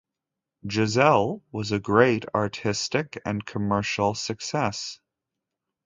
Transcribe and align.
"Giselle" 0.67 1.43
was 1.51 1.71
a 1.71 1.79
great 1.79 2.25
artistic 2.33 3.21
and 3.23 3.45
commercial 3.45 4.15
success. 4.15 4.99